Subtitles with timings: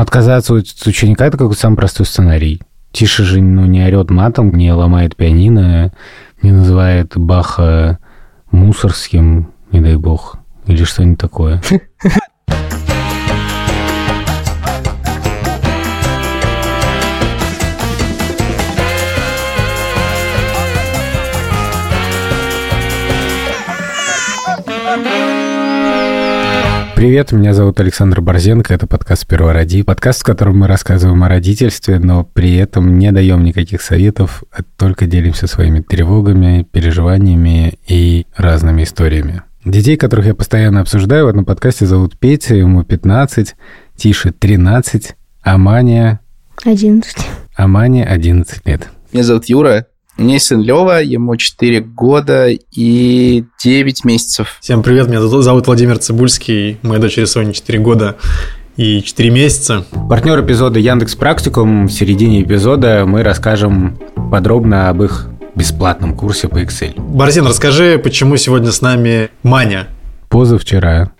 [0.00, 2.60] Отказаться от ученика– это какой-то самый простой сценарий.
[2.92, 5.92] Тише же ну, не орет матом, не ломает пианино,
[6.42, 7.98] не называет Баха
[8.50, 11.62] мусорским, не дай бог, или что-нибудь такое.
[26.96, 31.28] Привет, меня зовут Александр Борзенко, это подкаст «Сперва роди», подкаст, в котором мы рассказываем о
[31.28, 38.24] родительстве, но при этом не даем никаких советов, а только делимся своими тревогами, переживаниями и
[38.34, 39.42] разными историями.
[39.62, 43.56] Детей, которых я постоянно обсуждаю, в этом подкасте зовут Петя, ему 15,
[43.94, 46.20] Тише 13, а Маня...
[46.64, 47.14] 11.
[47.56, 48.88] А Мане 11 лет.
[49.12, 54.56] Меня зовут Юра, мне сын Лева, ему 4 года и 9 месяцев.
[54.60, 58.16] Всем привет, меня зовут Владимир Цибульский, моей дочери Соне 4 года
[58.76, 59.84] и 4 месяца.
[60.08, 61.86] Партнер эпизода Яндекс Практикум.
[61.86, 63.98] В середине эпизода мы расскажем
[64.30, 67.00] подробно об их бесплатном курсе по Excel.
[67.00, 69.88] Борзин, расскажи, почему сегодня с нами Маня?
[70.28, 71.12] Позавчера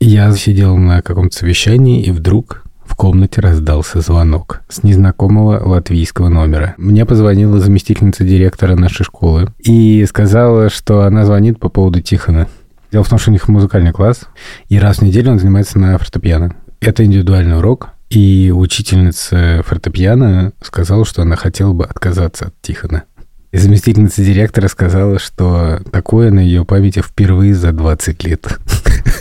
[0.00, 2.64] я сидел на каком-то совещании, и вдруг
[3.00, 6.74] комнате раздался звонок с незнакомого латвийского номера.
[6.76, 12.46] Мне позвонила заместительница директора нашей школы и сказала, что она звонит по поводу Тихона.
[12.92, 14.28] Дело в том, что у них музыкальный класс,
[14.68, 16.54] и раз в неделю он занимается на фортепиано.
[16.82, 23.04] Это индивидуальный урок, и учительница фортепиано сказала, что она хотела бы отказаться от Тихона.
[23.52, 28.58] И заместительница директора сказала, что такое на ее памяти впервые за 20 лет.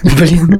[0.04, 0.60] Блин.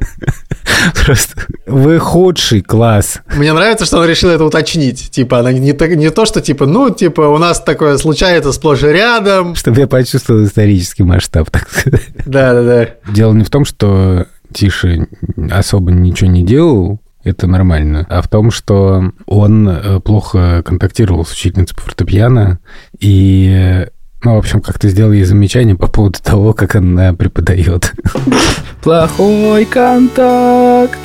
[1.04, 3.20] Просто вы худший класс.
[3.36, 5.10] Мне нравится, что она решила это уточнить.
[5.10, 8.82] Типа, она не, так, не то, что типа, ну, типа, у нас такое случается сплошь
[8.82, 9.54] и рядом.
[9.54, 12.08] Чтобы я почувствовал исторический масштаб, так сказать.
[12.26, 13.12] Да, да, да.
[13.12, 15.06] Дело не в том, что Тише
[15.50, 18.06] особо ничего не делал, это нормально.
[18.08, 22.58] А в том, что он э, плохо контактировал с учительницей по фортепиано,
[22.98, 23.86] и
[24.22, 27.92] ну, в общем, как-то сделал ей замечание по поводу того, как она преподает.
[28.82, 30.98] Плохой контакт.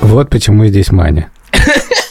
[0.00, 1.30] Вот почему здесь Маня.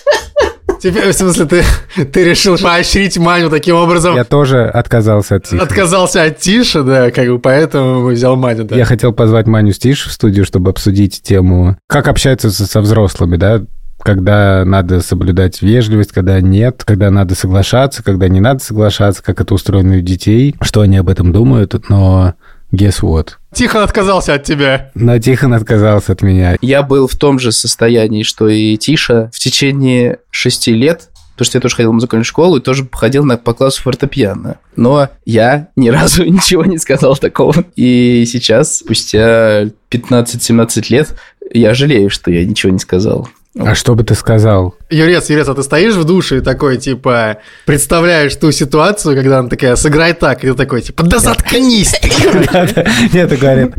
[0.80, 1.64] Теперь, в смысле, ты,
[2.06, 4.16] ты решил поощрить Маню таким образом?
[4.16, 5.58] Я тоже отказался от Тиши.
[5.58, 8.76] Отказался от Тиши, да, как бы поэтому взял Маню, да.
[8.76, 12.82] Я хотел позвать Маню с Тиши в студию, чтобы обсудить тему, как общаются со, со
[12.82, 13.64] взрослыми, да,
[14.00, 19.54] когда надо соблюдать вежливость, когда нет, когда надо соглашаться, когда не надо соглашаться, как это
[19.54, 22.36] устроено у детей, что они об этом думают, но
[22.72, 23.32] guess what?
[23.58, 24.92] Тихон отказался от тебя.
[24.94, 26.58] Но Тихон отказался от меня.
[26.62, 31.58] Я был в том же состоянии, что и Тиша в течение шести лет, потому что
[31.58, 34.60] я тоже ходил в музыкальную школу и тоже ходил на, по классу фортепиано.
[34.76, 37.66] Но я ни разу ничего не сказал такого.
[37.76, 41.16] И сейчас, спустя 15-17 лет,
[41.52, 43.28] я жалею, что я ничего не сказал.
[43.60, 44.76] А что бы ты сказал?
[44.90, 49.50] Юрец, Юрец, а ты стоишь в душе и такой, типа, представляешь ту ситуацию, когда она
[49.50, 51.96] такая, сыграй так, и ты такой, типа, да заткнись
[53.14, 53.74] Нет, говорит,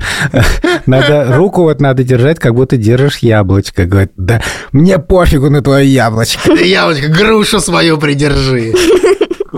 [0.87, 3.85] надо, руку вот надо держать, как будто держишь яблочко.
[3.85, 6.53] Говорит, да мне пофигу на твое яблочко.
[6.63, 8.75] Яблочко, грушу свою придержи.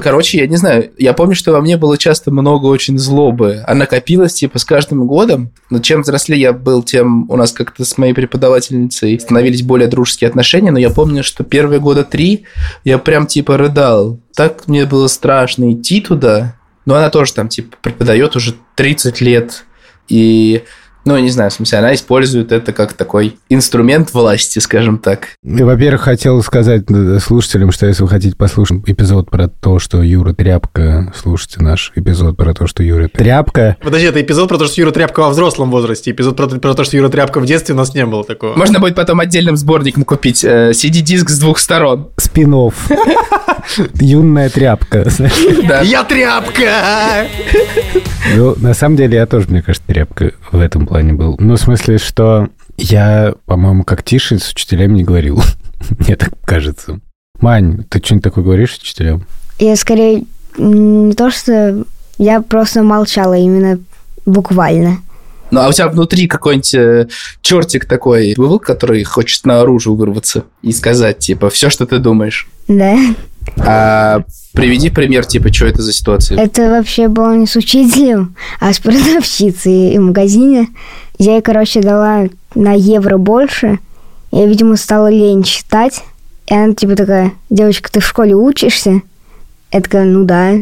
[0.01, 3.75] Короче, я не знаю, я помню, что во мне было часто много очень злобы, а
[3.75, 5.53] накопилось, типа, с каждым годом.
[5.69, 10.29] Но чем взрослее я был, тем у нас как-то с моей преподавательницей становились более дружеские
[10.29, 12.45] отношения, но я помню, что первые года три
[12.85, 14.19] я прям, типа, рыдал.
[14.35, 19.65] Так мне было страшно идти туда, но она тоже там, типа, преподает уже 30 лет,
[20.09, 20.65] и
[21.05, 25.29] ну, не знаю, в смысле, она использует это как такой инструмент власти, скажем так.
[25.43, 26.85] И, во-первых, хотел сказать
[27.23, 32.37] слушателям, что если вы хотите послушать эпизод про то, что Юра тряпка, слушайте наш эпизод
[32.37, 33.77] про то, что Юра тряпка.
[33.83, 36.85] Подожди, это эпизод про то, что Юра тряпка во взрослом возрасте, эпизод про, про то,
[36.85, 38.55] что Юра тряпка в детстве у нас не было такого.
[38.57, 42.11] Можно будет потом отдельным сборником купить э, CD-диск с двух сторон.
[42.17, 42.89] Спинов.
[43.95, 45.09] Юная тряпка.
[45.83, 47.27] Я тряпка!
[48.35, 51.37] Ну, на самом деле, я тоже, мне кажется, тряпка в этом плане был.
[51.39, 55.43] Ну, в смысле, что я, по-моему, как тише с учителями не говорил.
[55.99, 57.01] Мне так кажется.
[57.41, 59.27] Мань, ты что-нибудь такое говоришь учителям?
[59.59, 60.25] Я скорее
[60.57, 61.85] не то, что
[62.19, 63.79] я просто молчала именно
[64.27, 64.99] буквально.
[65.51, 67.09] Ну, а у тебя внутри какой-нибудь э,
[67.43, 72.49] чертик такой был, который хочет наружу вырваться и сказать, типа, все, что ты думаешь?
[72.69, 72.97] Да.
[73.59, 74.23] А
[74.53, 76.39] приведи пример, типа, что это за ситуация?
[76.39, 80.69] Это вообще было не с учителем, а с продавщицей в магазине.
[81.19, 83.79] Я ей, короче, дала на евро больше.
[84.33, 86.03] Я, видимо, стала лень читать.
[86.47, 89.03] И она типа такая, девочка, ты в школе учишься?
[89.73, 90.55] Я такая, ну да.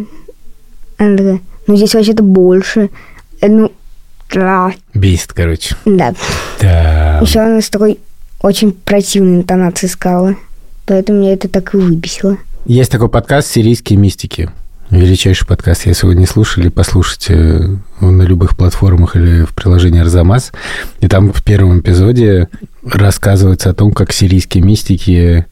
[0.98, 2.90] Она такая, ну здесь вообще-то больше.
[3.40, 3.72] Я, Ну,
[4.30, 4.72] да.
[4.94, 5.76] Бесит, короче.
[5.84, 6.14] Да.
[6.60, 7.20] Да.
[7.20, 7.98] Еще она с такой
[8.40, 10.34] очень противные интонации сказала.
[10.86, 12.36] Поэтому меня это так и выбесило.
[12.68, 14.50] Есть такой подкаст «Сирийские мистики».
[14.90, 15.86] Величайший подкаст.
[15.86, 20.52] Если вы не слушали, послушайте на любых платформах или в приложении «Арзамас».
[21.00, 22.50] И там в первом эпизоде
[22.84, 25.46] рассказывается о том, как сирийские мистики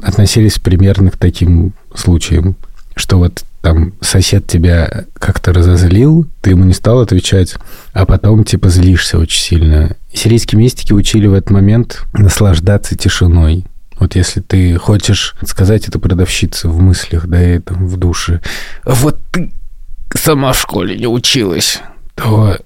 [0.00, 2.54] относились примерно к таким случаям,
[2.94, 7.56] что вот там сосед тебя как-то разозлил, ты ему не стал отвечать,
[7.94, 9.96] а потом типа злишься очень сильно.
[10.14, 13.66] Сирийские мистики учили в этот момент наслаждаться тишиной.
[14.00, 18.40] Вот если ты хочешь сказать это продавщице в мыслях, да, и там в душе,
[18.84, 19.52] вот ты
[20.14, 21.80] сама в школе не училась,
[22.14, 22.56] то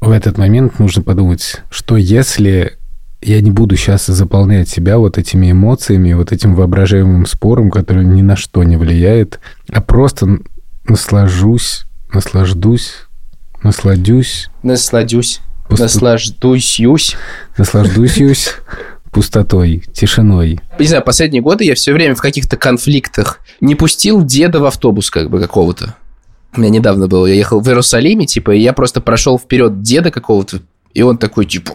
[0.00, 2.78] в этот момент нужно подумать, что если
[3.20, 8.22] я не буду сейчас заполнять себя вот этими эмоциями, вот этим воображаемым спором, который ни
[8.22, 9.40] на что не влияет,
[9.70, 10.38] а просто
[10.84, 12.94] наслажусь, наслаждусь,
[13.62, 14.48] насладюсь.
[14.62, 15.40] Насладюсь.
[15.68, 15.82] Пусту...
[15.82, 17.16] Наслаждусь.
[17.58, 18.16] Наслаждусь
[19.12, 20.60] пустотой, тишиной.
[20.78, 25.10] Не знаю, последние годы я все время в каких-то конфликтах не пустил деда в автобус
[25.10, 25.94] как бы какого-то.
[26.56, 30.10] У меня недавно было, я ехал в Иерусалиме, типа, и я просто прошел вперед деда
[30.10, 30.60] какого-то,
[30.94, 31.72] и он такой, типа,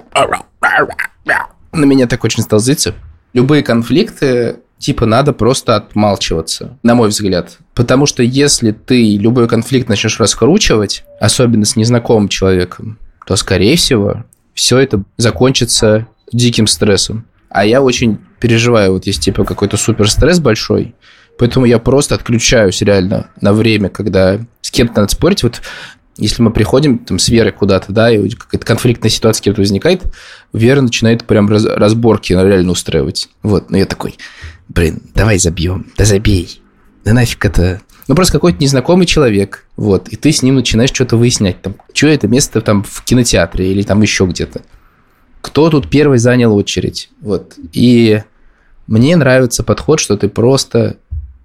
[1.71, 2.93] на меня так очень стал злиться.
[3.33, 7.57] Любые конфликты, типа, надо просто отмалчиваться, на мой взгляд.
[7.73, 14.23] Потому что если ты любой конфликт начнешь раскручивать, особенно с незнакомым человеком, то, скорее всего,
[14.53, 17.25] все это закончится диким стрессом.
[17.49, 20.95] А я очень переживаю, вот есть типа какой-то супер стресс большой,
[21.37, 25.43] поэтому я просто отключаюсь реально на время, когда с кем-то надо спорить.
[25.43, 25.61] Вот
[26.17, 30.03] если мы приходим там, с Верой куда-то, да, и какая-то конфликтная ситуация с кем-то возникает,
[30.51, 33.29] Вера начинает прям раз, разборки реально устраивать.
[33.41, 34.17] Вот, но я такой,
[34.67, 36.61] блин, давай забьем, да забей,
[37.03, 37.81] да нафиг это...
[38.07, 42.07] Ну, просто какой-то незнакомый человек, вот, и ты с ним начинаешь что-то выяснять, там, что
[42.07, 44.61] это место там в кинотеатре или там еще где-то
[45.43, 47.09] кто тут первый занял очередь.
[47.19, 47.55] Вот.
[47.73, 48.23] И
[48.87, 50.95] мне нравится подход, что ты просто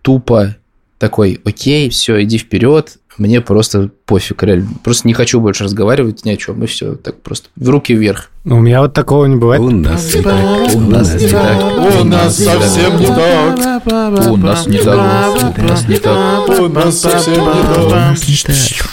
[0.03, 0.57] тупо
[0.99, 4.69] такой, окей, все, иди вперед, мне просто пофиг, реально.
[4.83, 8.31] Просто не хочу больше разговаривать ни о чем, и все, так просто в руки вверх.
[8.45, 9.61] Ну, у меня вот такого не бывает.
[9.61, 14.67] У нас не так, у нас не так, у нас совсем не так, у нас
[14.67, 18.19] не так, у нас не так, у нас совсем не так.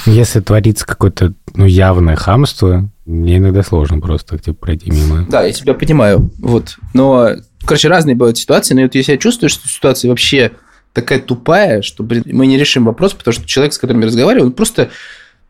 [0.06, 5.26] Если творится какое-то ну, явное хамство, мне иногда сложно просто типа, пройти мимо.
[5.30, 6.32] Да, я тебя понимаю.
[6.40, 6.78] Вот.
[6.94, 7.30] Но,
[7.64, 10.52] короче, разные бывают ситуации, но вот если я чувствую, что ситуация вообще
[10.96, 14.48] такая тупая, что, блин, мы не решим вопрос, потому что человек, с которым я разговариваю,
[14.48, 14.90] он просто,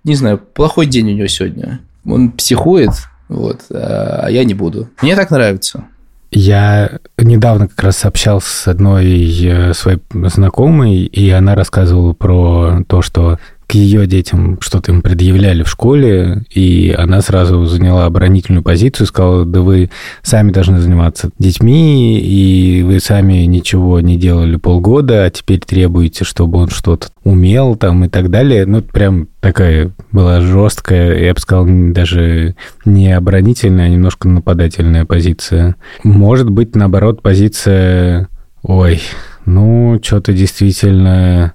[0.04, 1.80] не знаю, плохой день у него сегодня.
[2.04, 2.92] Он психует,
[3.30, 4.90] вот, а я не буду.
[5.02, 5.86] Мне так нравится.
[6.32, 9.06] Я недавно как раз общался с одной
[9.46, 15.64] э, своей знакомой, и она рассказывала про то, что к ее детям что-то им предъявляли
[15.64, 19.90] в школе, и она сразу заняла оборонительную позицию, сказала, да вы
[20.22, 26.60] сами должны заниматься детьми, и вы сами ничего не делали полгода, а теперь требуете, чтобы
[26.60, 28.66] он что-то умел там и так далее.
[28.66, 35.76] Ну, прям такая была жесткая, я бы сказал, даже не оборонительная, а немножко нападательная позиция.
[36.04, 38.30] Может быть, наоборот, позиция,
[38.62, 39.02] ой,
[39.46, 41.54] ну, что-то действительно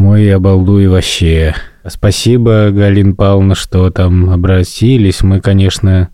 [0.00, 1.54] мой обалдуй вообще.
[1.86, 5.22] Спасибо, Галина Павловна, что там обратились.
[5.22, 6.08] Мы, конечно,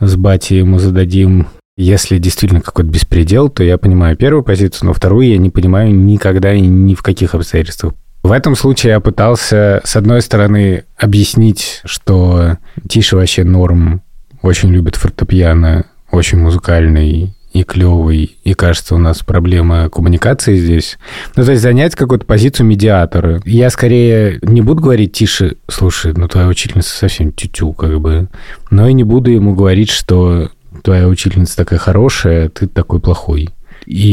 [0.00, 5.28] с батей ему зададим если действительно какой-то беспредел, то я понимаю первую позицию, но вторую
[5.28, 7.92] я не понимаю никогда и ни в каких обстоятельствах.
[8.22, 12.56] В этом случае я пытался, с одной стороны, объяснить, что
[12.88, 14.02] Тише вообще норм,
[14.40, 20.98] очень любит фортепиано, очень музыкальный, и клевый, и кажется, у нас проблема коммуникации здесь.
[21.34, 23.40] Ну, то есть занять какую-то позицию медиатора.
[23.44, 28.28] Я скорее не буду говорить тише, слушай, ну твоя учительница совсем тютю, как бы,
[28.70, 30.50] но и не буду ему говорить, что
[30.82, 33.48] твоя учительница такая хорошая, ты такой плохой.
[33.86, 34.08] И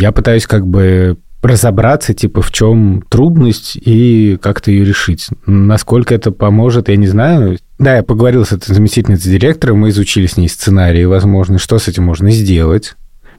[0.00, 5.28] я пытаюсь как бы разобраться, типа, в чем трудность и как-то ее решить.
[5.46, 7.58] Насколько это поможет, я не знаю.
[7.80, 11.88] Да, я поговорил с этой заместительницей директора, мы изучили с ней сценарии, возможно, что с
[11.88, 12.94] этим можно сделать.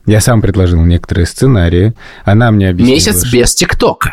[0.08, 1.94] Я сам предложил некоторые сценарии.
[2.26, 2.96] Она мне объяснила...
[2.96, 3.38] Месяц что...
[3.38, 4.12] без ТикТока.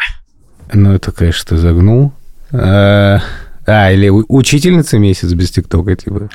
[0.75, 2.13] Ну, это, конечно, загнул.
[2.53, 3.23] А,
[3.67, 6.29] а, или учительница месяц без ТикТока, типа.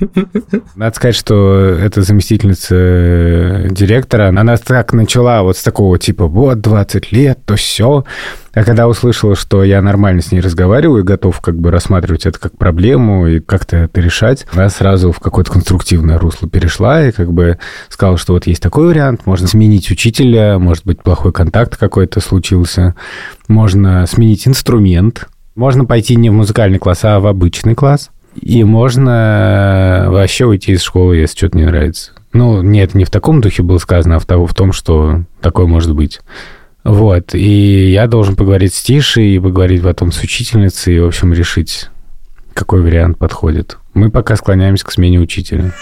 [0.74, 6.60] Надо сказать, что эта заместительница э, директора, она так начала вот с такого типа, вот,
[6.60, 8.04] 20 лет, то все.
[8.52, 12.38] А когда услышала, что я нормально с ней разговариваю и готов как бы рассматривать это
[12.38, 17.32] как проблему и как-то это решать, она сразу в какое-то конструктивное русло перешла и как
[17.32, 22.20] бы сказала, что вот есть такой вариант, можно сменить учителя, может быть, плохой контакт какой-то
[22.20, 22.96] случился,
[23.46, 28.10] можно сменить инструмент, можно пойти не в музыкальный класс, а в обычный класс.
[28.40, 32.12] И можно вообще уйти из школы, если что-то не нравится.
[32.32, 35.94] Ну, нет, не в таком духе было сказано, а в, в том, что такое может
[35.94, 36.20] быть.
[36.84, 41.32] Вот, и я должен поговорить с Тишей, и поговорить потом с учительницей, и, в общем,
[41.32, 41.88] решить,
[42.54, 43.78] какой вариант подходит.
[43.92, 45.72] Мы пока склоняемся к смене учителя.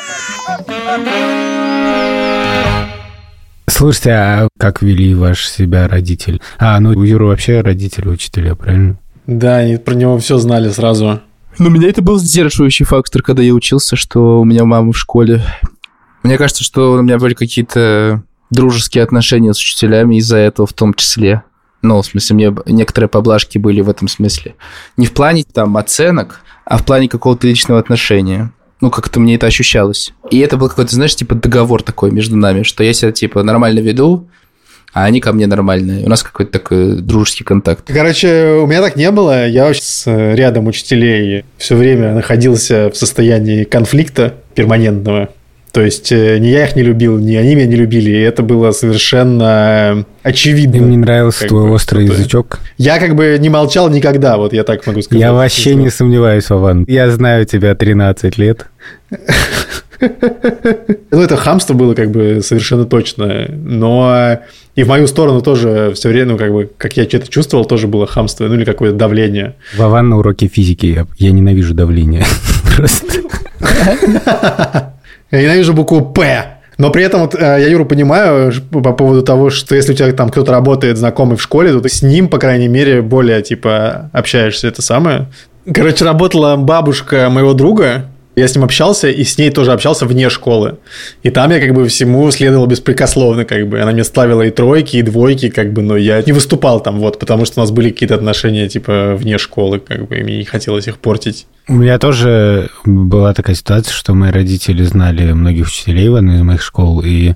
[3.68, 6.40] Слушайте, а как вели ваш себя родитель?
[6.58, 8.98] А, ну у Юры вообще родители учителя, правильно?
[9.26, 11.20] Да, они про него все знали сразу.
[11.58, 15.42] Но меня это был сдерживающий фактор, когда я учился, что у меня мама в школе.
[16.22, 20.94] Мне кажется, что у меня были какие-то дружеские отношения с учителями из-за этого в том
[20.94, 21.42] числе.
[21.82, 24.56] Ну, в смысле, мне некоторые поблажки были в этом смысле.
[24.96, 28.52] Не в плане там оценок, а в плане какого-то личного отношения.
[28.80, 30.12] Ну, как-то мне это ощущалось.
[30.30, 33.80] И это был какой-то, знаешь, типа договор такой между нами, что я себя, типа, нормально
[33.80, 34.28] веду,
[34.92, 36.04] а они ко мне нормальные.
[36.04, 37.84] У нас какой-то такой дружеский контакт.
[37.86, 39.46] Короче, у меня так не было.
[39.46, 45.28] Я вообще с рядом учителей все время находился в состоянии конфликта перманентного.
[45.78, 48.10] То есть э, ни я их не любил, ни они меня не любили.
[48.10, 50.74] И это было совершенно очевидно.
[50.74, 52.58] Им не нравился твой бы, острый язычок?
[52.78, 55.20] Я как бы не молчал никогда, вот я так могу сказать.
[55.20, 56.84] Я вообще не сомневаюсь, Вован.
[56.88, 58.66] Я знаю тебя 13 лет.
[61.10, 63.46] Ну, это хамство было как бы совершенно точно.
[63.48, 64.38] Но
[64.76, 67.88] и в мою сторону тоже все время, ну, как бы, как я что-то чувствовал, тоже
[67.88, 69.56] было хамство, ну, или какое-то давление.
[69.76, 70.86] Вован на уроке физики.
[70.86, 72.24] Я, я ненавижу давление.
[72.76, 73.22] Просто.
[75.30, 76.54] Я ненавижу букву «П».
[76.78, 80.12] Но при этом вот, э, я Юру понимаю по поводу того, что если у тебя
[80.12, 84.10] там кто-то работает знакомый в школе, то ты с ним, по крайней мере, более, типа,
[84.12, 85.26] общаешься, это самое.
[85.74, 88.04] Короче, работала бабушка моего друга,
[88.38, 90.78] я с ним общался, и с ней тоже общался вне школы.
[91.22, 93.80] И там я как бы всему следовал беспрекословно, как бы.
[93.80, 97.18] Она мне ставила и тройки, и двойки, как бы, но я не выступал там, вот,
[97.18, 100.44] потому что у нас были какие-то отношения, типа, вне школы, как бы, и мне не
[100.44, 101.46] хотелось их портить.
[101.68, 106.42] У меня тоже была такая ситуация, что мои родители знали многих учителей в одной из
[106.42, 107.34] моих школ, и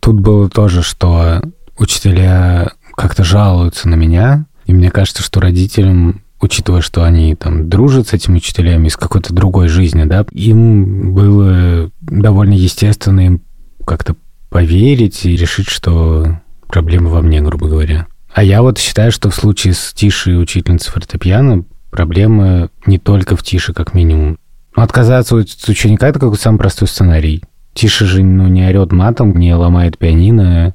[0.00, 1.42] тут было тоже, что
[1.78, 8.08] учителя как-то жалуются на меня, и мне кажется, что родителям учитывая, что они там дружат
[8.08, 13.40] с этими учителями из какой-то другой жизни, да, им было довольно естественно им
[13.86, 14.14] как-то
[14.50, 18.06] поверить и решить, что проблема во мне, грубо говоря.
[18.32, 23.42] А я вот считаю, что в случае с Тишей учительницей фортепиано проблема не только в
[23.42, 24.38] Тише, как минимум.
[24.76, 27.42] Но отказаться от ученика– это какой-то самый простой сценарий.
[27.72, 30.74] Тише же ну, не орет матом, не ломает пианино,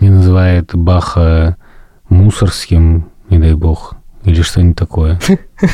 [0.00, 1.56] не называет Баха
[2.08, 5.20] мусорским, не дай бог или что-нибудь такое.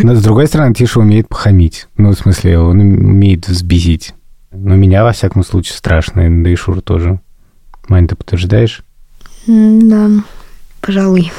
[0.01, 1.89] Но, с другой стороны, Тиша умеет похамить.
[1.97, 4.15] Ну, в смысле, он умеет взбесить.
[4.53, 7.21] Но меня, во всяком случае, страшно, да и Шур тоже.
[7.89, 8.83] Мань, ты подтверждаешь?
[9.47, 10.11] Да,
[10.81, 11.31] пожалуй.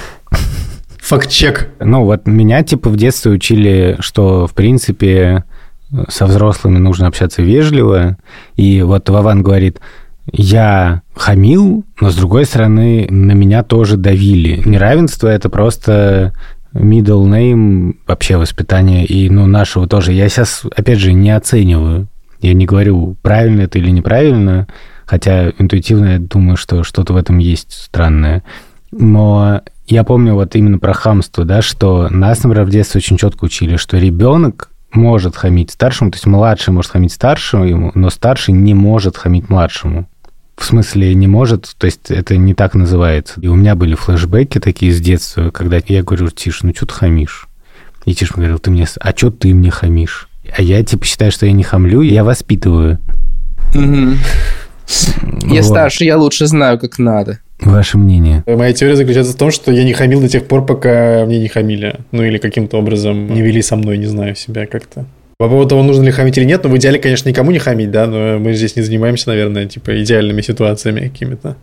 [0.99, 1.69] Факт-чек.
[1.79, 5.45] Ну, вот меня, типа, в детстве учили, что, в принципе,
[6.09, 8.17] со взрослыми нужно общаться вежливо.
[8.55, 9.79] И вот Вован говорит,
[10.31, 14.61] я хамил, но, с другой стороны, на меня тоже давили.
[14.65, 16.33] Неравенство— это просто
[16.77, 20.13] middle name, вообще воспитание, и, ну, нашего тоже.
[20.13, 22.07] Я сейчас, опять же, не оцениваю.
[22.41, 24.67] Я не говорю, правильно это или неправильно,
[25.05, 28.43] хотя интуитивно я думаю, что что-то в этом есть странное.
[28.91, 33.45] Но я помню вот именно про хамство, да, что нас, например, в детстве очень четко
[33.45, 38.73] учили, что ребенок может хамить старшему, то есть младший может хамить старшему, но старший не
[38.73, 40.07] может хамить младшему.
[40.57, 43.39] В смысле, не может, то есть это не так называется.
[43.39, 46.93] И у меня были флешбеки такие с детства, когда я говорю, Тиш, ну что ты
[46.95, 47.47] хамишь?
[48.05, 50.27] И Тиш говорил, ты мне, а что ты мне хамишь?
[50.57, 52.97] А я типа считаю, что я не хамлю, я воспитываю.
[53.73, 57.39] Я старше, я лучше знаю, как надо.
[57.59, 58.43] Ваше мнение?
[58.47, 61.49] Моя теория заключается в том, что я не хамил до тех пор, пока мне не
[61.49, 61.99] хамили.
[62.11, 65.05] Ну или каким-то образом не вели со мной, не знаю, себя как-то.
[65.39, 67.91] По поводу того, нужно ли хамить или нет, ну, в идеале, конечно, никому не хамить,
[67.91, 71.57] да, но мы здесь не занимаемся, наверное, типа, идеальными ситуациями какими-то.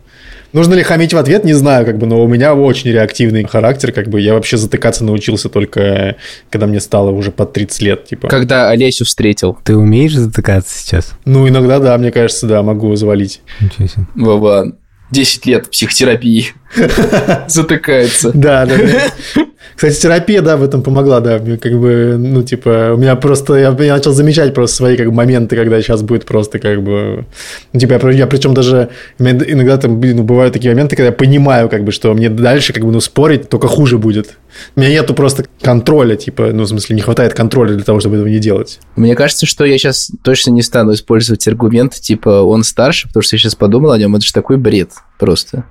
[0.53, 3.91] Нужно ли хамить в ответ, не знаю, как бы, но у меня очень реактивный характер,
[3.91, 6.15] как бы, я вообще затыкаться научился только,
[6.49, 8.29] когда мне стало уже под 30 лет, типа.
[8.29, 9.57] Когда Олесю встретил.
[9.65, 11.11] Ты умеешь затыкаться сейчас?
[11.25, 13.41] Ну, иногда, да, мне кажется, да, могу завалить.
[13.59, 14.05] Ничего себе.
[14.15, 14.71] Вова,
[15.11, 16.53] 10 лет психотерапии
[17.49, 18.31] затыкается.
[18.33, 19.45] Да, да, да.
[19.75, 23.55] Кстати, терапия, да, в этом помогла, да, мне как бы, ну, типа, у меня просто,
[23.55, 27.25] я, я начал замечать просто свои, как бы, моменты, когда сейчас будет просто, как бы,
[27.73, 31.69] ну, типа, я, я причем даже, иногда там, ну, бывают такие моменты, когда я понимаю,
[31.69, 34.37] как бы, что мне дальше, как бы, ну, спорить только хуже будет.
[34.75, 38.15] У меня нету просто контроля, типа, ну, в смысле, не хватает контроля для того, чтобы
[38.15, 38.79] этого не делать.
[38.95, 43.35] Мне кажется, что я сейчас точно не стану использовать аргументы, типа, он старше, потому что
[43.35, 45.65] я сейчас подумал о нем, это же такой бред просто.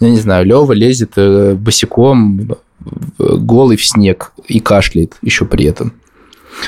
[0.00, 2.56] Я не знаю, Лева лезет э, босиком
[3.18, 5.92] голый в снег и кашляет еще при этом.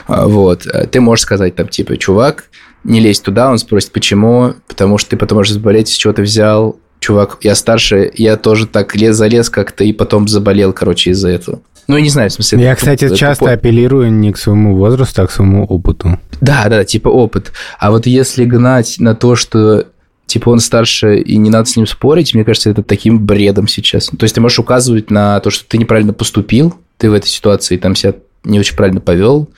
[0.06, 0.66] А, вот.
[0.90, 2.44] Ты можешь сказать там, типа, чувак,
[2.84, 6.22] не лезь туда, он спросит, почему, потому что ты потом можешь заболеть, с чего ты
[6.22, 11.28] взял, чувак, я старше, я тоже так лез залез как-то и потом заболел, короче, из-за
[11.30, 11.60] этого.
[11.88, 12.62] Ну, я не знаю, в смысле...
[12.62, 13.52] Я, кстати, это часто тупо.
[13.52, 16.20] апеллирую не к своему возрасту, а к своему опыту.
[16.40, 17.52] Да, да, типа опыт.
[17.78, 19.86] А вот если гнать на то, что
[20.30, 24.06] типа он старше и не надо с ним спорить, мне кажется, это таким бредом сейчас.
[24.06, 27.76] То есть ты можешь указывать на то, что ты неправильно поступил, ты в этой ситуации
[27.76, 29.48] там себя не очень правильно повел,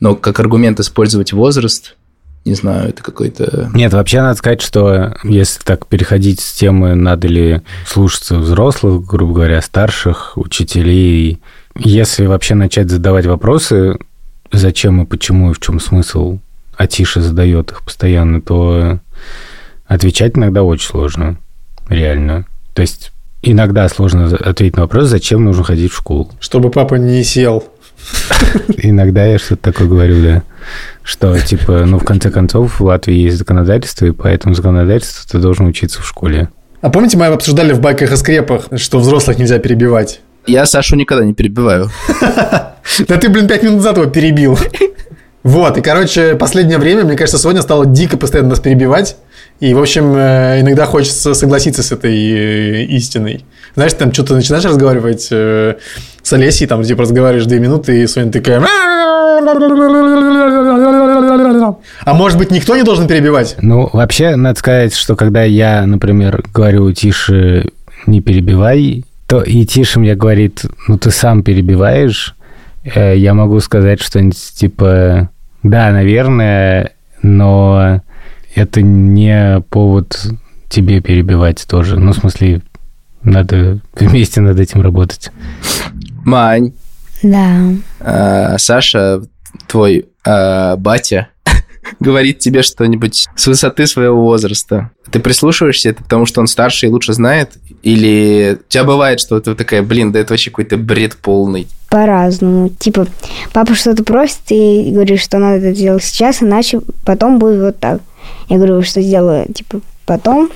[0.00, 1.96] но как аргумент использовать возраст,
[2.44, 3.70] не знаю, это какой-то...
[3.72, 9.34] Нет, вообще надо сказать, что если так переходить с темы, надо ли слушаться взрослых, грубо
[9.34, 11.40] говоря, старших, учителей,
[11.76, 13.96] если вообще начать задавать вопросы,
[14.50, 16.38] зачем и почему, и в чем смысл,
[16.76, 18.98] а Тише задает их постоянно, то
[19.94, 21.36] отвечать иногда очень сложно,
[21.88, 22.46] реально.
[22.74, 26.30] То есть иногда сложно ответить на вопрос, зачем нужно ходить в школу.
[26.40, 27.64] Чтобы папа не сел.
[28.78, 30.42] Иногда я что-то такое говорю, да.
[31.02, 35.38] Что, типа, ну, в конце концов, в Латвии есть законодательство, и по этому законодательству ты
[35.38, 36.48] должен учиться в школе.
[36.80, 40.20] А помните, мы обсуждали в байках и скрепах, что взрослых нельзя перебивать?
[40.46, 41.90] Я Сашу никогда не перебиваю.
[43.06, 44.58] Да ты, блин, пять минут назад его перебил.
[45.42, 49.16] Вот, и, короче, последнее время, мне кажется, Соня стала дико постоянно нас перебивать.
[49.58, 53.44] И, в общем, э, иногда хочется согласиться с этой э, истиной.
[53.74, 55.76] Знаешь, там что-то начинаешь разговаривать э,
[56.22, 58.60] с Олесей, там, типа, разговариваешь две минуты, и Соня такая...
[62.04, 63.56] А может быть, никто не должен перебивать?
[63.60, 67.66] Ну, вообще, надо сказать, что когда я, например, говорю «тише,
[68.06, 72.34] не перебивай», то и Тише мне говорит, ну, ты сам перебиваешь,
[72.84, 75.30] я могу сказать что-нибудь типа
[75.62, 76.92] «да, наверное,
[77.22, 78.02] но
[78.54, 80.26] это не повод
[80.68, 81.98] тебе перебивать тоже».
[81.98, 82.62] Ну, в смысле,
[83.22, 85.30] надо вместе над этим работать.
[86.24, 86.72] Мань,
[87.22, 87.56] Да.
[88.00, 89.22] а, Саша,
[89.66, 91.28] твой а, батя,
[92.00, 94.90] говорит тебе что-нибудь с высоты своего возраста.
[95.10, 97.52] Ты прислушиваешься, это потому что он старше и лучше знает?
[97.82, 101.68] Или у тебя бывает, что ты такая, блин, да это вообще какой-то бред полный?
[101.90, 102.70] По-разному.
[102.70, 103.06] Типа,
[103.52, 108.00] папа что-то просит, и говорит, что надо это делать сейчас, иначе потом будет вот так.
[108.48, 110.50] Я говорю, что сделаю, типа, потом.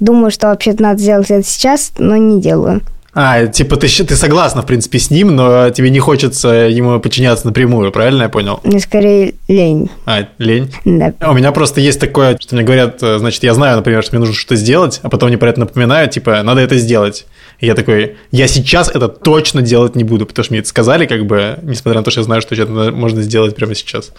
[0.00, 2.82] Думаю, что вообще-то надо сделать это сейчас, но не делаю.
[3.14, 7.46] А, типа, ты, ты согласна, в принципе, с ним, но тебе не хочется ему подчиняться
[7.46, 8.60] напрямую, правильно я понял?
[8.64, 9.90] Мне скорее лень.
[10.06, 10.72] А, лень.
[10.86, 11.12] Да.
[11.28, 14.20] У меня просто есть такое, что мне говорят, э, значит, я знаю, например, что мне
[14.20, 17.26] нужно что-то сделать, а потом мне про это напоминают, типа, надо это сделать.
[17.60, 21.04] И я такой, я сейчас это точно делать не буду, потому что мне это сказали,
[21.04, 24.12] как бы, несмотря на то, что я знаю, что это можно сделать прямо сейчас.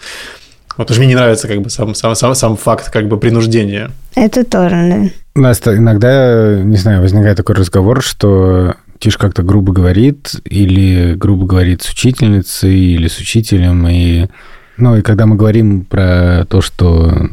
[0.76, 3.16] Вот, потому что мне не нравится, как бы, сам, сам, сам, сам факт, как бы,
[3.16, 3.90] принуждения.
[4.14, 5.10] Это тоже, да.
[5.36, 11.14] У нас то иногда, не знаю, возникает такой разговор, что Тиш как-то грубо говорит, или
[11.14, 14.28] грубо говорит с учительницей, или с учителем, и
[14.76, 17.28] ну, и когда мы говорим про то, что,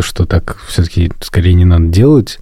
[0.00, 2.38] что так все-таки скорее не надо делать,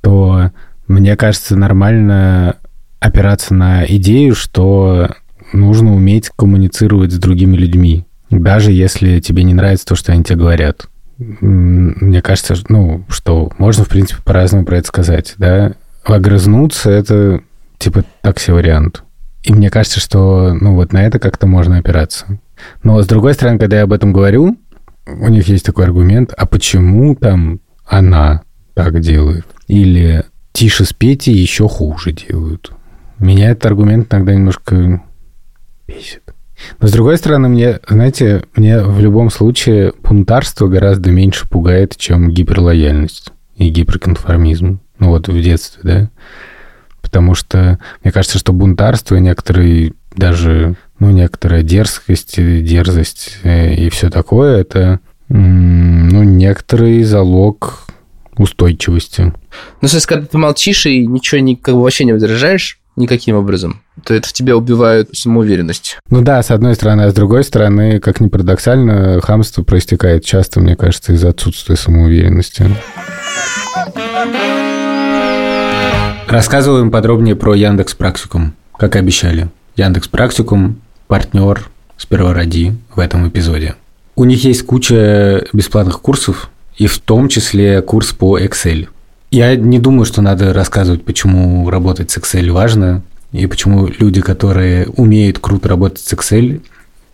[0.00, 0.50] то
[0.88, 2.56] мне кажется нормально
[2.98, 5.10] опираться на идею, что
[5.52, 10.38] нужно уметь коммуницировать с другими людьми, даже если тебе не нравится то, что они тебе
[10.38, 10.88] говорят.
[11.18, 15.74] Мне кажется, ну, что можно, в принципе, по-разному про это сказать, да.
[16.04, 17.42] Огрызнуться– это,
[17.82, 19.02] типа, так себе вариант.
[19.42, 22.38] И мне кажется, что, ну, вот на это как-то можно опираться.
[22.82, 24.56] Но, с другой стороны, когда я об этом говорю,
[25.06, 28.42] у них есть такой аргумент, а почему там она
[28.74, 29.46] так делает?
[29.66, 32.72] Или тише с Петей еще хуже делают?
[33.18, 35.02] Меня этот аргумент иногда немножко
[35.88, 36.22] бесит.
[36.80, 42.30] Но, с другой стороны, мне, знаете, мне в любом случае бунтарство гораздо меньше пугает, чем
[42.30, 44.80] гиперлояльность и гиперконформизм.
[45.00, 46.10] Ну вот в детстве, да?
[47.12, 53.90] Потому что мне кажется, что бунтарство некоторые даже, ну, некоторая дерзкость, и дерзость э, и
[53.90, 57.84] все такое, это, ну, некоторый залог
[58.38, 59.34] устойчивости.
[59.82, 63.36] Ну, то есть, когда ты молчишь и ничего не, как бы вообще не возражаешь никаким
[63.36, 65.98] образом, то это в тебя убивает самоуверенность.
[66.08, 70.60] Ну да, с одной стороны, а с другой стороны, как ни парадоксально, хамство проистекает часто,
[70.60, 72.66] мне кажется, из отсутствия самоуверенности.
[76.32, 79.50] Рассказываем подробнее про Яндекс Практикум, как и обещали.
[79.76, 81.68] Яндекс Практикум– партнер
[81.98, 83.74] сперва ради в этом эпизоде.
[84.16, 88.88] У них есть куча бесплатных курсов, и в том числе курс по Excel.
[89.30, 94.86] Я не думаю, что надо рассказывать, почему работать с Excel важно, и почему люди, которые
[94.86, 96.62] умеют круто работать с Excel,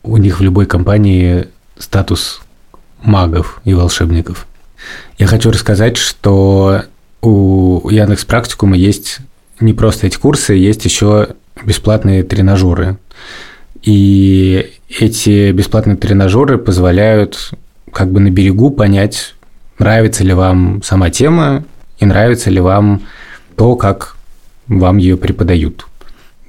[0.04, 2.40] у них в любой компании статус
[3.02, 4.46] магов и волшебников.
[5.18, 6.84] Я хочу рассказать, что
[7.22, 9.18] у Яндекс Практикума есть
[9.60, 11.30] не просто эти курсы, есть еще
[11.64, 12.98] бесплатные тренажеры.
[13.82, 17.52] И эти бесплатные тренажеры позволяют
[17.92, 19.34] как бы на берегу понять,
[19.78, 21.64] нравится ли вам сама тема
[21.98, 23.02] и нравится ли вам
[23.56, 24.16] то, как
[24.68, 25.87] вам ее преподают.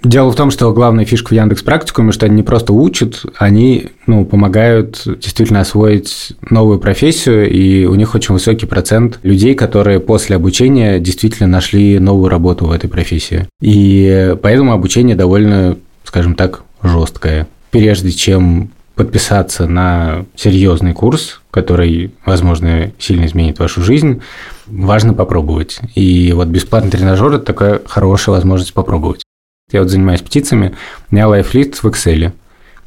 [0.03, 3.88] Дело в том, что главная фишка в Яндекс практикуме, что они не просто учат, они
[4.07, 10.38] ну, помогают действительно освоить новую профессию, и у них очень высокий процент людей, которые после
[10.38, 13.47] обучения действительно нашли новую работу в этой профессии.
[13.59, 17.47] И поэтому обучение довольно, скажем так, жесткое.
[17.71, 24.21] Прежде чем подписаться на серьезный курс, который, возможно, сильно изменит вашу жизнь,
[24.67, 25.79] важно попробовать.
[25.95, 29.23] И вот бесплатный тренажер– это такая хорошая возможность попробовать.
[29.71, 30.75] Я вот занимаюсь птицами,
[31.12, 32.32] у меня лайфлист в Excel.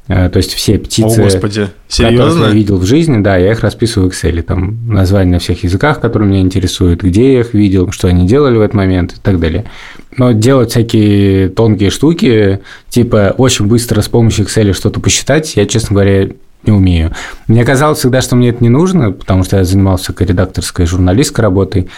[0.08, 2.44] Э, то есть все птицы, О, господи, которые серьезно?
[2.46, 4.42] я видел в жизни, да, я их расписываю в Excel.
[4.42, 8.56] Там названия на всех языках, которые меня интересуют, где я их видел, что они делали
[8.56, 9.64] в этот момент и так далее.
[10.16, 15.94] Но делать всякие тонкие штуки, типа очень быстро с помощью Excel что-то посчитать, я, честно
[15.94, 16.30] говоря,
[16.64, 17.12] не умею.
[17.46, 21.88] Мне казалось всегда, что мне это не нужно, потому что я занимался редакторской журналистской работой,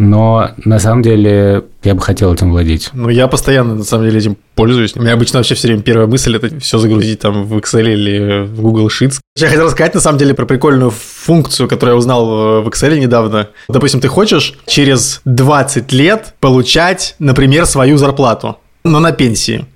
[0.00, 2.88] но на самом деле я бы хотел этим владеть.
[2.94, 4.96] Ну, я постоянно, на самом деле, этим пользуюсь.
[4.96, 8.46] У меня обычно вообще все время первая мысль– это все загрузить там в Excel или
[8.46, 9.18] в Google Sheets.
[9.36, 13.50] Я хотел рассказать, на самом деле, про прикольную функцию, которую я узнал в Excel недавно.
[13.68, 19.66] Допустим, ты хочешь через 20 лет получать, например, свою зарплату, но на пенсии.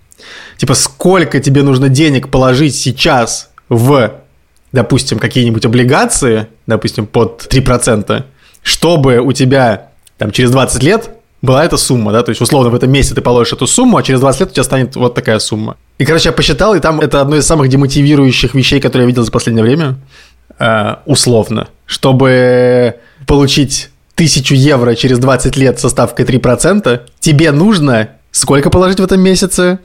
[0.57, 4.11] Типа, сколько тебе нужно денег положить сейчас в,
[4.73, 8.25] допустим, какие-нибудь облигации, допустим, под 3%,
[8.63, 11.11] чтобы у тебя там через 20 лет
[11.43, 14.03] была эта сумма, да, то есть условно в этом месяце ты положишь эту сумму, а
[14.03, 15.77] через 20 лет у тебя станет вот такая сумма.
[15.99, 19.25] И, короче, я посчитал, и там это одно из самых демотивирующих вещей, которые я видел
[19.25, 19.97] за последнее время,
[20.59, 22.97] э, условно, чтобы
[23.27, 29.21] получить тысячу евро через 20 лет со ставкой 3%, тебе нужно сколько положить в этом
[29.21, 29.79] месяце?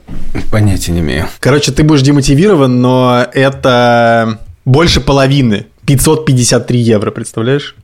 [0.50, 1.28] Понятия не имею.
[1.40, 5.66] Короче, ты будешь демотивирован, но это больше половины.
[5.86, 7.74] 553 евро, представляешь?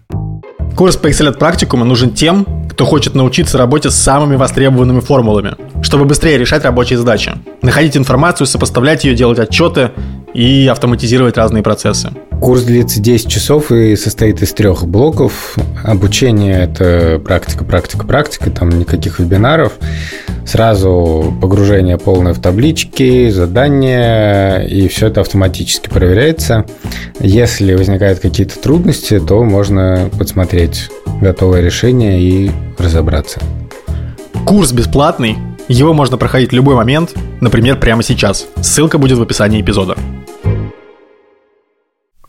[0.76, 5.54] Курс по Excel от практикума нужен тем, кто хочет научиться работе с самыми востребованными формулами,
[5.82, 9.92] чтобы быстрее решать рабочие задачи, находить информацию, сопоставлять ее, делать отчеты
[10.34, 12.12] и автоматизировать разные процессы.
[12.40, 15.56] Курс длится 10 часов и состоит из трех блоков.
[15.82, 19.72] Обучение– это практика, практика, практика, там никаких вебинаров.
[20.44, 26.64] Сразу погружение полное в таблички, задания, и все это автоматически проверяется.
[27.18, 33.40] Если возникают какие-то трудности, то можно подсмотреть готовое решение и разобраться.
[34.44, 38.46] Курс бесплатный, его можно проходить в любой момент, например, прямо сейчас.
[38.60, 39.96] Ссылка будет в описании эпизода.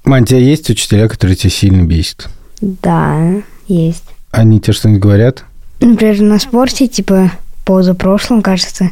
[0.08, 2.30] Мань, у тебя есть учителя, которые тебя сильно бесят?
[2.62, 4.06] Да, есть.
[4.32, 5.44] Они тебе что-нибудь говорят?
[5.82, 7.32] Например, на спорте, типа,
[7.66, 8.92] позапрошлом, кажется,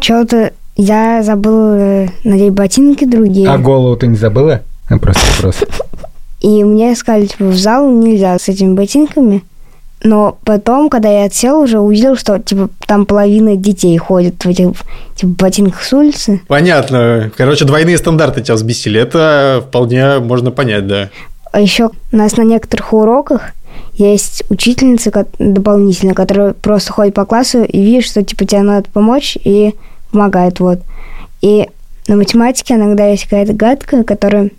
[0.00, 3.48] что-то я забыла надеть ботинки другие.
[3.48, 4.62] А голову ты не забыла?
[4.88, 5.60] А, Просто вопрос.
[6.40, 9.44] И мне сказали, типа, в зал нельзя с этими ботинками.
[10.02, 14.72] Но потом, когда я отсел, уже увидел, что типа там половина детей ходят в этих
[15.16, 16.40] типа, ботинках с улицы.
[16.46, 17.32] Понятно.
[17.36, 19.00] Короче, двойные стандарты тебя взбесили.
[19.00, 21.10] Это вполне можно понять, да.
[21.50, 23.52] А еще у нас на некоторых уроках
[23.94, 29.36] есть учительница дополнительно, которая просто ходит по классу и видит, что типа тебе надо помочь
[29.42, 29.74] и
[30.12, 30.80] помогает, вот.
[31.40, 31.68] И
[32.06, 34.50] на математике иногда есть какая-то гадка, которая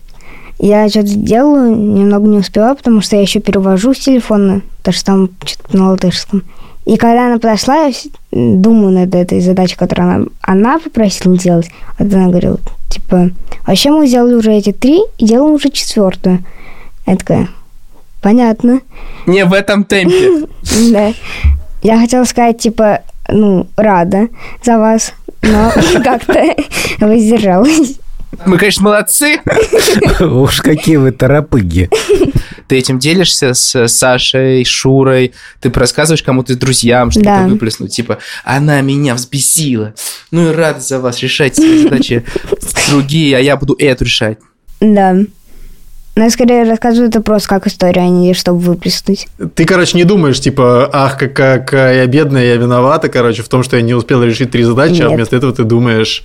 [0.60, 5.06] я что-то делаю, немного не успеваю, потому что я еще перевожу с телефона, потому что
[5.06, 6.44] там что-то на латышском.
[6.86, 7.94] И когда она подошла, я
[8.32, 11.70] думаю над этой задачей, которую она, она попросила делать.
[11.98, 12.58] Вот она говорила,
[12.90, 13.30] типа,
[13.66, 16.40] вообще мы сделали уже эти три и делаем уже четвертую.
[17.06, 17.48] Я такая,
[18.22, 18.82] понятно.
[19.28, 20.48] Не в этом темпе.
[20.92, 21.14] Да.
[21.82, 24.28] Я хотела сказать, типа, ну, рада
[24.64, 25.72] за вас, но
[26.04, 26.56] как-то
[27.00, 28.00] воздержалась.
[28.46, 29.40] Мы, конечно, молодцы.
[30.20, 31.90] Уж какие вы торопыги.
[32.68, 37.48] Ты этим делишься с Сашей, Шурой, ты рассказываешь кому-то друзьям, что Да.
[37.48, 37.96] выплеснуть.
[37.96, 39.96] Типа, она меня взбесила.
[40.32, 42.24] Ну и рада за вас, решайте свои задачи
[42.90, 44.38] другие, а я буду эту решать.
[44.80, 45.16] Да.
[46.16, 49.28] Но я скорее рассказываю это просто как историю, а не чтобы выплеснуть.
[49.56, 53.78] Ты, короче, не думаешь, типа, ах, какая, я бедная, я виновата, короче, в том, что
[53.78, 55.14] я не успел решить три задачи, а Нет.
[55.16, 56.24] вместо этого ты думаешь,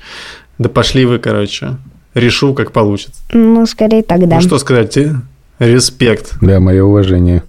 [0.59, 1.77] да пошли вы, короче,
[2.14, 3.20] решу, как получится.
[3.33, 4.37] Ну, скорее так, да.
[4.37, 5.16] Ну, что сказать тебе?
[5.59, 6.35] Респект.
[6.40, 7.42] Да, мое уважение.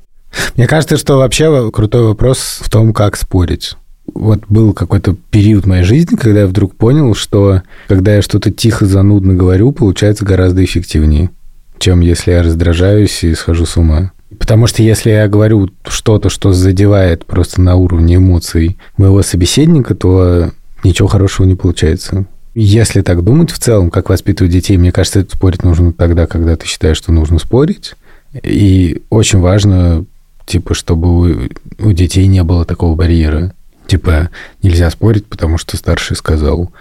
[0.55, 3.75] Мне кажется, что вообще крутой вопрос в том, как спорить.
[4.13, 8.51] Вот был какой-то период в моей жизни, когда я вдруг понял, что когда я что-то
[8.51, 11.31] тихо, занудно говорю, получается гораздо эффективнее,
[11.79, 14.11] чем если я раздражаюсь и схожу с ума.
[14.37, 20.51] Потому что если я говорю что-то, что задевает просто на уровне эмоций моего собеседника, то
[20.83, 22.25] ничего хорошего не получается.
[22.57, 26.55] Если так думать в целом, как воспитывать детей, мне кажется, это спорить нужно тогда, когда
[26.55, 27.95] ты считаешь, что нужно спорить,
[28.43, 30.05] И очень важно,
[30.45, 33.53] типа, чтобы у, у детей не было такого барьера.
[33.87, 34.29] Типа,
[34.63, 36.71] нельзя спорить, потому что старший сказал.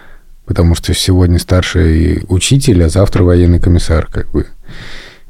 [0.45, 4.47] Потому что сегодня старший учитель, а завтра военный комиссар, как бы.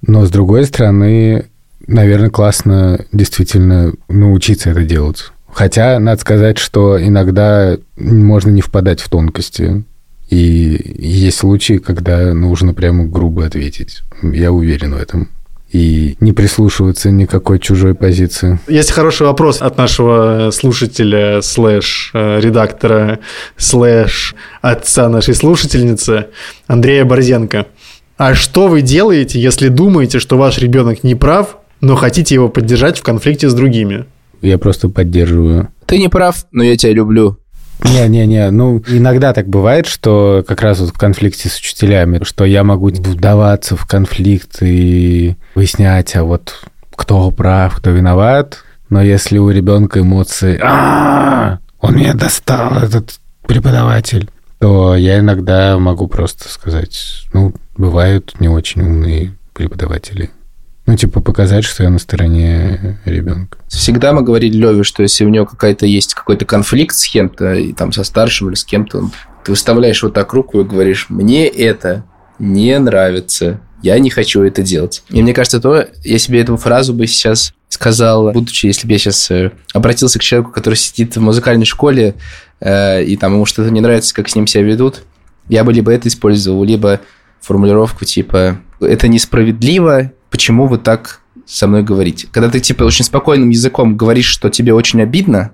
[0.03, 1.45] Но, с другой стороны,
[1.87, 5.31] наверное, классно действительно научиться это делать.
[5.51, 9.83] Хотя, надо сказать, что иногда можно не впадать в тонкости.
[10.29, 14.03] И есть случаи, когда нужно прямо грубо ответить.
[14.23, 15.29] Я уверен в этом
[15.71, 18.59] и не прислушиваться никакой чужой позиции.
[18.67, 23.19] Есть хороший вопрос от нашего слушателя, слэш э, редактора,
[23.57, 26.27] слэш отца нашей слушательницы
[26.67, 27.67] Андрея Борзенко.
[28.17, 32.97] А что вы делаете, если думаете, что ваш ребенок не прав, но хотите его поддержать
[32.97, 34.05] в конфликте с другими?
[34.41, 35.67] Я просто поддерживаю.
[35.85, 37.37] Ты не прав, но я тебя люблю.
[37.83, 42.63] Не-не-не, ну, иногда так бывает, что как раз вот в конфликте с учителями, что я
[42.63, 48.59] могу вдаваться в конфликт и выяснять, а вот кто прав, кто виноват,
[48.89, 56.07] но если у ребенка эмоции а он меня достал, этот преподаватель, то я иногда могу
[56.07, 60.31] просто сказать, ну, бывают не очень умные преподаватели.
[60.85, 63.57] Ну, типа показать, что я на стороне ребенка.
[63.67, 67.73] Всегда мы говорили Леве, что если у него какая-то есть какой-то конфликт с кем-то, и
[67.73, 69.09] там со старшим или с кем-то,
[69.43, 72.05] ты выставляешь вот так руку и говоришь, мне это
[72.37, 75.03] не нравится, я не хочу это делать.
[75.09, 78.99] И мне кажется, то, я себе эту фразу бы сейчас сказал, будучи, если бы я
[78.99, 82.15] сейчас э, обратился к человеку, который сидит в музыкальной школе,
[82.59, 85.03] э, и там ему что-то не нравится, как с ним себя ведут,
[85.49, 87.01] я бы либо это использовал, либо
[87.41, 92.27] формулировку типа «это несправедливо, почему вы так со мной говорите.
[92.31, 95.51] Когда ты, типа, очень спокойным языком говоришь, что тебе очень обидно,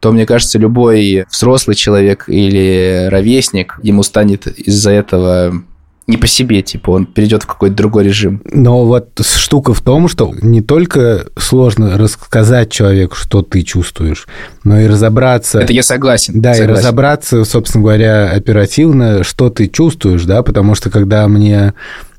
[0.00, 5.64] то, мне кажется, любой взрослый человек или ровесник, ему станет из-за этого
[6.06, 8.42] не по себе, типа, он перейдет в какой-то другой режим.
[8.52, 14.26] Но вот штука в том, что не только сложно рассказать человеку, что ты чувствуешь,
[14.64, 15.60] но и разобраться...
[15.60, 16.42] Это я согласен.
[16.42, 16.74] Да, согласен.
[16.74, 21.72] и разобраться, собственно говоря, оперативно, что ты чувствуешь, да, потому что когда мне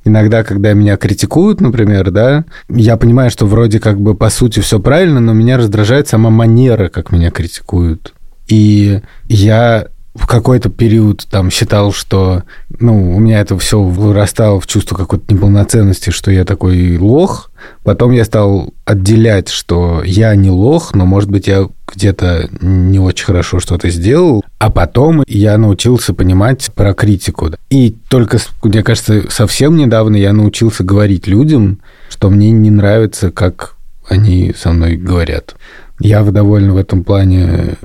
[0.06, 4.80] иногда, когда меня критикуют, например, да, я понимаю, что вроде как бы по сути все
[4.80, 8.14] правильно, но меня раздражает сама манера, как меня критикуют.
[8.48, 12.44] И я в какой-то период там считал, что
[12.80, 17.52] ну, у меня это все вырастало в чувство какой-то неполноценности, что я такой лох.
[17.84, 23.26] Потом я стал отделять, что я не лох, но, может быть, я где-то не очень
[23.26, 24.45] хорошо что-то сделал.
[24.66, 27.52] А потом я научился понимать про критику.
[27.70, 33.76] И только, мне кажется, совсем недавно я научился говорить людям, что мне не нравится, как
[34.10, 35.56] они со мной говорят.
[36.00, 37.76] Я довольно в этом плане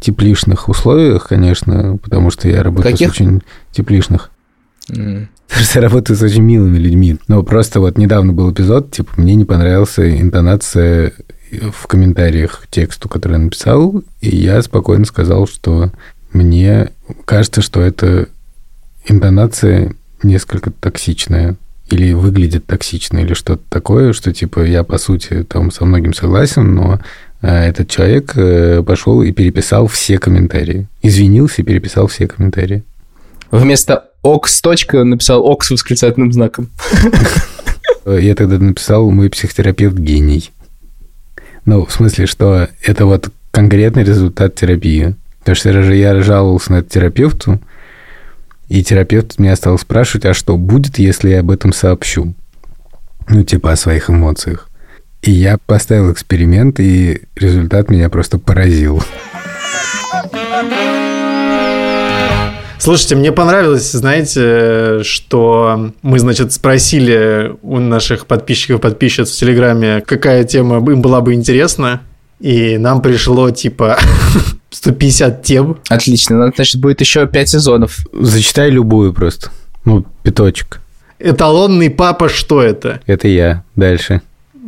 [0.00, 3.10] тепличных условиях, конечно, потому что я работаю Каких?
[3.10, 4.32] с очень тепличных.
[4.90, 5.28] Mm.
[5.46, 7.16] Потому что я работаю с очень милыми людьми.
[7.28, 11.12] Но просто вот недавно был эпизод, типа, мне не понравился интонация
[11.72, 15.92] в комментариях к тексту, который я написал, и я спокойно сказал, что
[16.34, 16.90] мне
[17.24, 18.28] кажется, что эта
[19.06, 21.56] интонация несколько токсичная
[21.88, 26.74] или выглядит токсично, или что-то такое, что, типа, я, по сути, там со многим согласен,
[26.74, 27.00] но
[27.46, 30.88] а этот человек э, пошел и переписал все комментарии.
[31.02, 32.84] Извинился и переписал все комментарии.
[33.50, 36.70] Вместо ок с точкой он написал ок с восклицательным знаком.
[38.06, 40.50] Я тогда написал «Мой психотерапевт гений».
[41.66, 45.14] Ну, в смысле, что это вот конкретный результат терапии.
[45.44, 47.60] Потому что я жаловался на это терапевту,
[48.68, 52.34] и терапевт меня стал спрашивать, а что будет, если я об этом сообщу?
[53.28, 54.70] Ну, типа о своих эмоциях.
[55.20, 59.02] И я поставил эксперимент, и результат меня просто поразил.
[62.78, 70.44] Слушайте, мне понравилось, знаете, что мы, значит, спросили у наших подписчиков, подписчиц в Телеграме, какая
[70.44, 72.00] тема им была бы интересна,
[72.40, 73.98] и нам пришло, типа,
[74.70, 75.78] 150 тем.
[75.88, 77.98] Отлично, значит, будет еще 5 сезонов.
[78.12, 79.50] Зачитай любую просто.
[79.84, 80.80] Ну, пяточек.
[81.18, 83.00] Эталонный папа, что это?
[83.06, 83.64] Это я.
[83.76, 84.22] Дальше.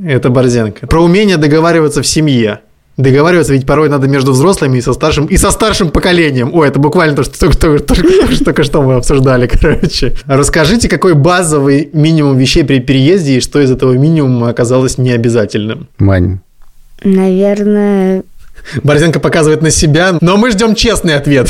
[0.05, 0.87] Это Борзенко.
[0.87, 2.61] Про умение договариваться в семье.
[2.97, 6.51] Договариваться ведь порой надо между взрослыми и со старшим, и со старшим поколением.
[6.55, 10.15] Ой, это буквально то, что только, только, только, только что мы обсуждали, короче.
[10.25, 15.89] Расскажите, какой базовый минимум вещей при переезде и что из этого минимума оказалось необязательным?
[15.99, 16.41] Мань.
[17.03, 18.25] Наверное,
[18.83, 21.49] Борзенко показывает на себя, но мы ждем честный ответ.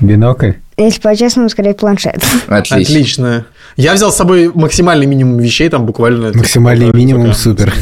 [0.00, 0.52] Бинокль?
[0.76, 2.22] если по-честному, скорее планшет.
[2.48, 2.76] Отлично.
[2.76, 3.46] Отлично.
[3.76, 6.32] Я взял с собой максимальный минимум вещей, там буквально...
[6.34, 7.38] Максимальный типа, минимум, сколько?
[7.38, 7.74] супер.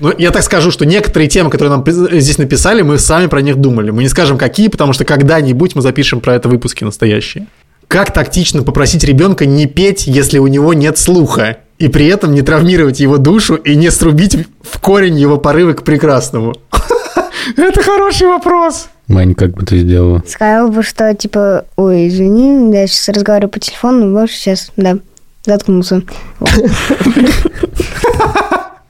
[0.00, 3.56] Ну, я так скажу, что некоторые темы, которые нам здесь написали, мы сами про них
[3.56, 3.90] думали.
[3.90, 7.46] Мы не скажем, какие, потому что когда-нибудь мы запишем про это выпуски настоящие.
[7.88, 11.58] Как тактично попросить ребенка не петь, если у него нет слуха?
[11.78, 15.84] И при этом не травмировать его душу и не срубить в корень его порывы к
[15.84, 16.54] прекрасному?
[17.56, 18.88] Это хороший вопрос.
[19.06, 20.22] Мань, как бы ты сделала?
[20.26, 24.98] Сказал бы, что типа, ой, извини, я сейчас разговариваю по телефону, но больше сейчас, да,
[25.44, 26.02] заткнулся.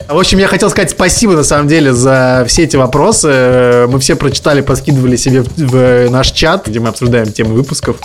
[0.09, 3.87] В общем, я хотел сказать спасибо, на самом деле, за все эти вопросы.
[3.89, 7.99] Мы все прочитали, поскидывали себе в, в наш чат, где мы обсуждаем темы выпусков.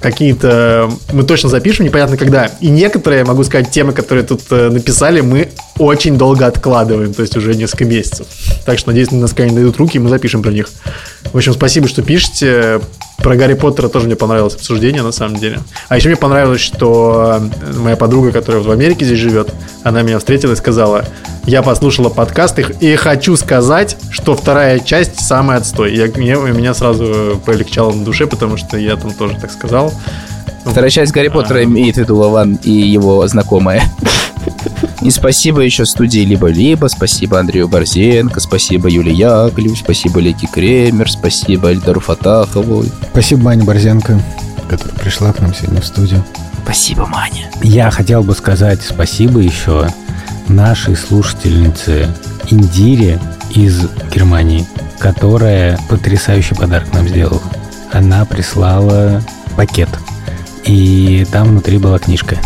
[0.00, 2.46] Какие-то мы точно запишем, непонятно когда.
[2.60, 7.36] И некоторые, могу сказать, темы, которые тут э, написали, мы очень долго откладываем, то есть
[7.36, 8.26] уже несколько месяцев.
[8.66, 10.68] Так что, надеюсь, на нас когда-нибудь найдут руки, и мы запишем про них.
[11.32, 12.80] В общем, спасибо, что пишете.
[13.18, 15.58] Про Гарри Поттера тоже мне понравилось обсуждение, на самом деле.
[15.88, 17.42] А еще мне понравилось, что
[17.76, 19.52] моя подруга, которая в Америке здесь живет,
[19.82, 21.04] она меня встретила и сказала,
[21.44, 25.94] я послушала подкаст и, и хочу сказать, что вторая часть самая отстой.
[25.94, 29.92] Я, мне, меня сразу полегчало на душе, потому что я там тоже так сказал.
[30.64, 33.82] Вторая часть Гарри Поттера имеет в виду Лаван и его знакомая.
[35.00, 41.70] И спасибо еще студии «Либо-либо», спасибо Андрею Борзенко, спасибо Юле Яковлеву, спасибо Леке Кремер, спасибо
[41.70, 42.84] Эльдару Фатахову.
[43.12, 44.20] Спасибо Мане Борзенко,
[44.68, 46.24] которая пришла к нам сегодня в студию.
[46.64, 47.48] Спасибо, Маня.
[47.62, 49.88] Я хотел бы сказать спасибо еще
[50.48, 52.08] нашей слушательнице
[52.50, 53.20] Индире
[53.54, 54.66] из Германии,
[54.98, 57.42] которая потрясающий подарок нам сделала.
[57.92, 59.22] Она прислала
[59.56, 59.88] пакет,
[60.64, 62.36] и там внутри была книжка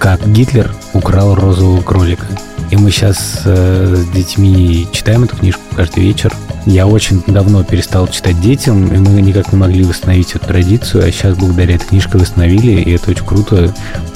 [0.00, 2.26] «Как Гитлер украл розового кролика».
[2.70, 6.32] И мы сейчас э, с детьми читаем эту книжку каждый вечер.
[6.64, 11.10] Я очень давно перестал читать детям, и мы никак не могли восстановить эту традицию, а
[11.10, 13.74] сейчас благодаря этой книжке восстановили, и это очень круто.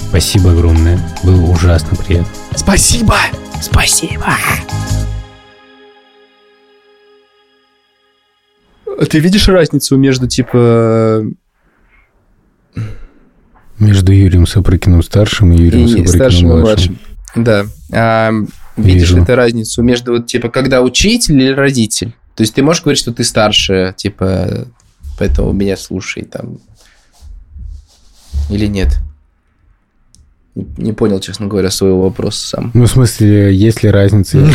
[0.09, 0.99] Спасибо огромное.
[1.23, 2.33] Было ужасно приятно.
[2.57, 3.17] Спасибо!
[3.61, 4.37] Спасибо.
[9.11, 11.25] Ты видишь разницу между, типа,
[13.79, 16.65] Между Юрием Сапрыкиным старшим и Юрием и Сапрыкиным старшим и младшим.
[16.65, 16.99] младшим?
[17.37, 17.67] Да.
[17.93, 18.31] А,
[18.77, 19.19] видишь Вижу.
[19.19, 22.15] ли ты разницу между, вот, типа, когда учитель или родитель?
[22.37, 24.67] То есть ты можешь говорить, что ты старше, типа,
[25.19, 26.59] поэтому меня слушай, там,
[28.51, 28.99] или нет?
[30.55, 32.71] Не, не понял, честно говоря, своего вопроса сам.
[32.75, 34.39] Ну, в смысле, есть ли разница?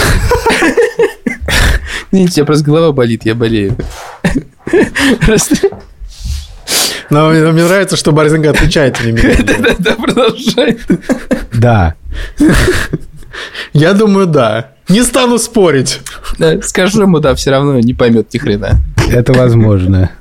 [2.11, 3.75] Не, у тебя просто голова болит, я болею.
[5.25, 5.69] Просто-
[7.09, 9.21] Но мне, мне нравится, что Борзенко отвечает мне.
[9.43, 10.77] Да-да, продолжай.
[11.53, 11.95] Да.
[13.73, 14.71] Я думаю, да.
[14.89, 16.01] Не стану спорить.
[16.37, 18.79] Да, Скажу ему, да, все равно не поймет ни хрена.
[19.11, 20.11] Это возможно.